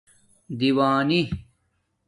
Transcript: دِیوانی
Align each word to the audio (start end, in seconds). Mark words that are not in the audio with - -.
دِیوانی 0.57 1.21